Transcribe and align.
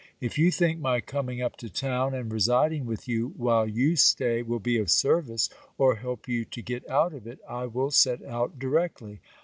If 0.19 0.35
you 0.39 0.49
think 0.49 0.79
my 0.79 0.99
coming 0.99 1.43
up 1.43 1.57
to 1.57 1.69
town, 1.69 2.15
and 2.15 2.33
residing 2.33 2.87
with 2.87 3.07
you, 3.07 3.35
while 3.37 3.67
you 3.67 3.95
stay, 3.95 4.41
will 4.41 4.57
be 4.57 4.79
of 4.79 4.89
service, 4.89 5.47
or 5.77 5.97
help 5.97 6.27
you 6.27 6.43
to 6.43 6.61
get 6.63 6.89
out 6.89 7.13
of 7.13 7.27
it, 7.27 7.37
I 7.47 7.67
will 7.67 7.91
set 7.91 8.25
out 8.25 8.57
directly. 8.57 9.21